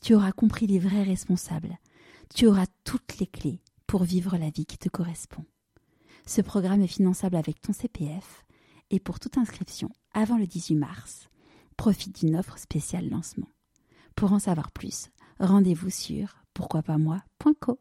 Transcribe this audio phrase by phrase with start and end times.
[0.00, 1.78] tu auras compris les vrais responsables,
[2.34, 5.44] tu auras toutes les clés pour vivre la vie qui te correspond.
[6.26, 8.44] Ce programme est finançable avec ton CPF
[8.90, 11.28] et pour toute inscription avant le 18 mars,
[11.76, 13.48] profite d'une offre spéciale lancement.
[14.14, 17.80] Pour en savoir plus, rendez-vous sur pourquoipasmoi.co.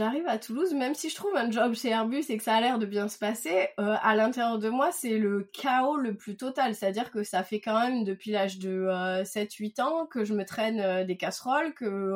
[0.00, 2.60] J'arrive à Toulouse, même si je trouve un job chez Airbus et que ça a
[2.62, 6.38] l'air de bien se passer, euh, à l'intérieur de moi, c'est le chaos le plus
[6.38, 6.74] total.
[6.74, 8.86] C'est-à-dire que ça fait quand même depuis l'âge de
[9.24, 12.14] 7-8 euh, ans que je me traîne euh, des casseroles, que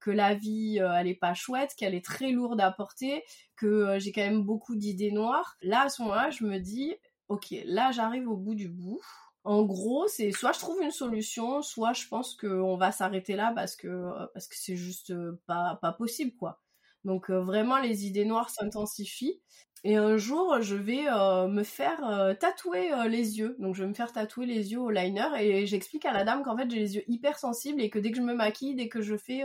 [0.00, 3.22] que la vie elle est pas chouette, qu'elle est très lourde à porter,
[3.54, 5.56] que j'ai quand même beaucoup d'idées noires.
[5.62, 6.96] Là à ce moment-là, je me dis
[7.28, 9.00] OK, là j'arrive au bout du bout.
[9.44, 13.52] En gros, c'est soit je trouve une solution, soit je pense qu'on va s'arrêter là
[13.54, 15.14] parce que parce que c'est juste
[15.46, 16.60] pas pas possible quoi.
[17.04, 19.40] Donc euh, vraiment, les idées noires s'intensifient.
[19.84, 23.56] Et un jour, je vais euh, me faire euh, tatouer les yeux.
[23.60, 26.42] Donc je vais me faire tatouer les yeux au liner et j'explique à la dame
[26.42, 28.88] qu'en fait j'ai les yeux hyper sensibles et que dès que je me maquille, dès
[28.88, 29.44] que je fais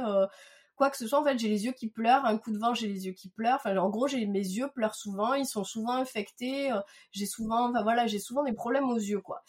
[0.75, 2.25] quoi que ce soit, en fait j'ai les yeux qui pleurent.
[2.25, 3.57] Un coup de vent, j'ai les yeux qui pleurent.
[3.57, 5.35] Enfin, en gros, mes yeux pleurent souvent.
[5.35, 6.71] Ils sont souvent infectés.
[7.11, 9.43] j'ai souvent, enfin voilà, j'ai souvent des problèmes aux yeux quoi.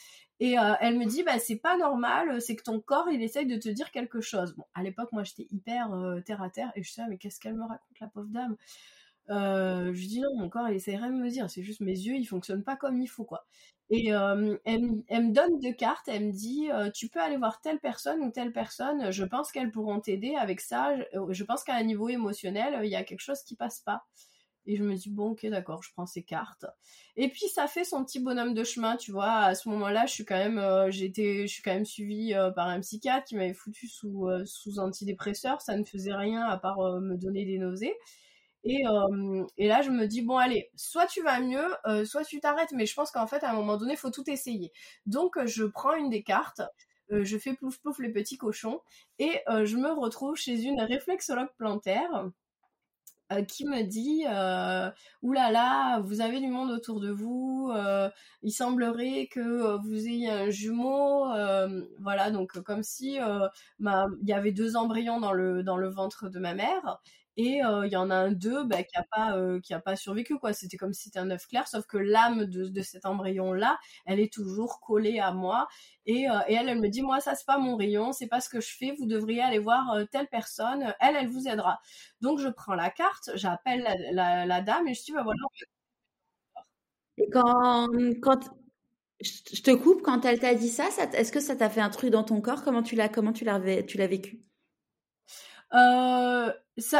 [0.44, 3.46] Et euh, elle me dit, bah, c'est pas normal, c'est que ton corps, il essaye
[3.46, 4.54] de te dire quelque chose.
[4.54, 7.40] Bon, à l'époque, moi, j'étais hyper euh, terre à terre et je sais, mais qu'est-ce
[7.40, 8.54] qu'elle me raconte, la pauvre dame?
[9.30, 11.92] Euh, Je dis, non, mon corps, il essaye rien de me dire, c'est juste mes
[11.98, 13.46] yeux, ils fonctionnent pas comme il faut, quoi.
[13.88, 18.20] Et elle, me donne deux cartes, elle me dit, tu peux aller voir telle personne
[18.20, 20.94] ou telle personne, je pense qu'elles pourront t'aider avec ça,
[21.30, 24.04] je pense qu'à un niveau émotionnel, il y a quelque chose qui passe pas.
[24.66, 26.64] Et je me dis, bon, ok, d'accord, je prends ces cartes.
[27.16, 29.32] Et puis, ça fait son petit bonhomme de chemin, tu vois.
[29.32, 32.68] À ce moment-là, je suis quand même, euh, été, je suis quand suivie euh, par
[32.68, 35.60] un psychiatre qui m'avait foutu sous, euh, sous antidépresseur.
[35.60, 37.94] Ça ne faisait rien à part me donner des nausées.
[38.66, 38.82] Et,
[39.58, 41.66] et là, je me dis, bon, allez, soit tu vas mieux,
[42.06, 42.72] soit tu t'arrêtes.
[42.72, 44.72] Mais je pense qu'en fait, à un moment donné, il faut tout essayer.
[45.04, 46.62] Donc, je prends une des cartes.
[47.10, 48.80] je fais plouf plouf les petits cochons
[49.18, 52.30] et je me retrouve chez une réflexologue plantaire
[53.32, 54.90] euh, qui me dit euh,
[55.22, 58.10] oulala vous avez du monde autour de vous euh,
[58.42, 61.24] il semblerait que vous ayez un jumeau
[62.00, 67.00] voilà donc comme si il y avait deux embryons dans le ventre de ma mère
[67.36, 70.38] et il y en a un d'eux bah, qui a pas qui a pas survécu
[70.38, 70.52] quoi.
[70.52, 73.78] C'était comme si c'était un œuf clair sauf que l'âme de, de cet embryon là
[74.06, 75.66] elle est toujours collée à moi
[76.06, 78.48] et, et elle elle me dit moi ça c'est pas mon rayon c'est pas ce
[78.48, 81.80] que je fais vous devriez aller voir telle personne elle elle vous aidera.
[82.20, 85.40] Donc je prends la carte j'appelle la, dame et je dis bah voilà
[87.32, 87.88] quand
[88.22, 88.40] quand
[89.20, 92.10] je te coupe quand elle t'a dit ça, est-ce que ça t'a fait un truc
[92.10, 92.62] dans ton corps?
[92.62, 94.42] Comment tu l'as comment tu l'as vécu?
[95.72, 96.52] Euh,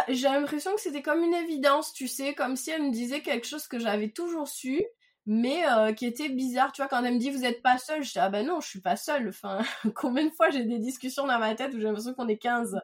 [0.09, 3.47] j'ai l'impression que c'était comme une évidence, tu sais, comme si elle me disait quelque
[3.47, 4.83] chose que j'avais toujours su,
[5.27, 6.73] mais euh, qui était bizarre.
[6.73, 8.61] Tu vois, quand elle me dit vous êtes pas seule, je dis ah ben non,
[8.61, 9.29] je suis pas seule.
[9.29, 9.59] Enfin,
[9.95, 12.81] combien de fois j'ai des discussions dans ma tête où j'ai l'impression qu'on est 15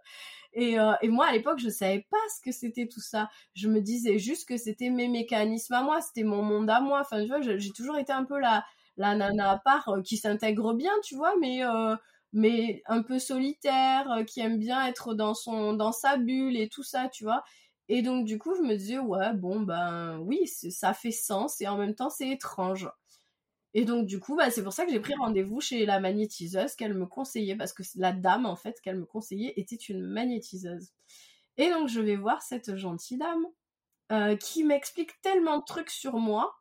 [0.52, 3.30] et, euh, et moi, à l'époque, je savais pas ce que c'était tout ça.
[3.54, 7.00] Je me disais juste que c'était mes mécanismes à moi, c'était mon monde à moi.
[7.00, 8.64] Enfin, tu vois, j'ai toujours été un peu la,
[8.96, 11.62] la nana à part qui s'intègre bien, tu vois, mais
[12.32, 16.68] mais un peu solitaire, euh, qui aime bien être dans son dans sa bulle et
[16.68, 17.42] tout ça, tu vois.
[17.88, 21.68] Et donc du coup, je me disais ouais, bon ben oui, ça fait sens et
[21.68, 22.88] en même temps c'est étrange.
[23.74, 26.74] Et donc du coup, bah, c'est pour ça que j'ai pris rendez-vous chez la magnétiseuse
[26.74, 30.90] qu'elle me conseillait parce que la dame en fait qu'elle me conseillait était une magnétiseuse.
[31.56, 33.44] Et donc je vais voir cette gentille dame
[34.12, 36.59] euh, qui m'explique tellement de trucs sur moi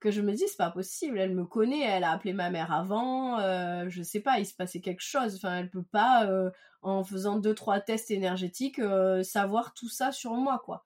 [0.00, 2.72] que je me dis c'est pas possible elle me connaît elle a appelé ma mère
[2.72, 5.36] avant euh, je sais pas il se passait quelque chose.
[5.36, 6.50] Enfin elle peut pas euh,
[6.82, 10.84] en faisant deux trois tests énergétiques euh, savoir tout ça sur moi quoi.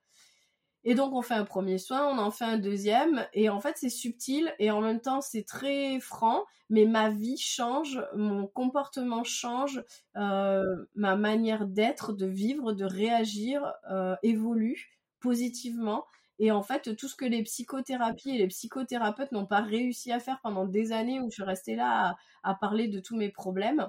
[0.84, 3.76] Et donc on fait un premier soin on en fait un deuxième et en fait
[3.76, 9.24] c'est subtil et en même temps c'est très franc mais ma vie change mon comportement
[9.24, 9.82] change
[10.14, 13.74] ma manière d'être de vivre de réagir
[14.22, 16.06] évolue positivement
[16.42, 20.20] et en fait, tout ce que les psychothérapies et les psychothérapeutes n'ont pas réussi à
[20.20, 23.86] faire pendant des années où je restée là à, parler de tous mes problèmes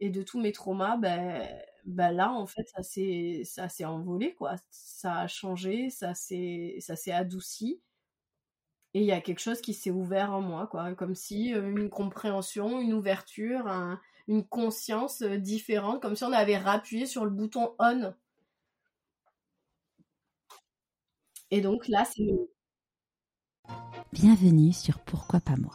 [0.00, 1.48] et de tous mes traumas, ben,
[1.84, 4.56] ben là, en fait, ça s'est, ça s'est envolé, quoi.
[4.72, 7.80] Ça a changé, ça s'est, ça s'est adouci.
[8.92, 10.92] Et il y a quelque chose qui s'est ouvert en moi, quoi.
[10.96, 13.68] Comme si euh, une compréhension, une ouverture,
[14.26, 18.12] une conscience euh, différente, comme si on avait rappuyé sur le bouton on.
[21.52, 22.26] Et donc là, c'est
[24.12, 25.74] Bienvenue sur Pourquoi pas moi.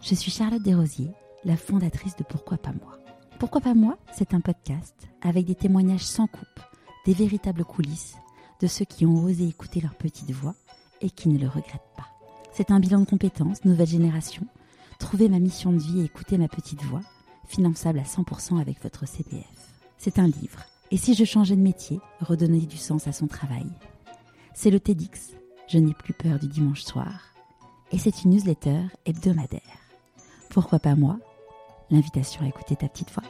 [0.00, 1.12] Je suis Charlotte Desrosiers,
[1.44, 2.98] la fondatrice de Pourquoi pas moi.
[3.38, 6.60] Pourquoi pas moi C'est un podcast avec des témoignages sans coupe,
[7.06, 8.16] des véritables coulisses
[8.60, 10.56] de ceux qui ont osé écouter leur petite voix
[11.00, 12.08] et qui ne le regrettent pas.
[12.52, 14.44] C'est un bilan de compétences, nouvelle génération.
[14.98, 17.02] Trouver ma mission de vie et écouter ma petite voix,
[17.46, 19.46] finançable à 100% avec votre CPF.
[19.98, 20.64] C'est un livre.
[20.90, 23.66] Et si je changeais de métier, redonner du sens à son travail?
[24.54, 25.32] C'est le TEDx.
[25.66, 27.34] Je n'ai plus peur du dimanche soir.
[27.90, 29.60] Et c'est une newsletter hebdomadaire.
[30.50, 31.18] Pourquoi pas moi?
[31.90, 33.24] L'invitation à écouter ta petite voix.